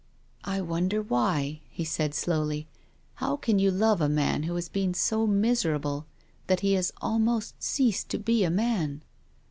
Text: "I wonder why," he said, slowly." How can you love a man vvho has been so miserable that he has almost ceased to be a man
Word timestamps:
"I 0.43 0.61
wonder 0.61 0.99
why," 0.99 1.61
he 1.69 1.83
said, 1.83 2.15
slowly." 2.15 2.67
How 3.21 3.35
can 3.37 3.59
you 3.59 3.69
love 3.69 4.01
a 4.01 4.09
man 4.09 4.43
vvho 4.45 4.55
has 4.55 4.67
been 4.67 4.95
so 4.95 5.27
miserable 5.27 6.07
that 6.47 6.61
he 6.61 6.73
has 6.73 6.91
almost 7.03 7.61
ceased 7.61 8.09
to 8.09 8.17
be 8.17 8.43
a 8.43 8.49
man 8.49 9.03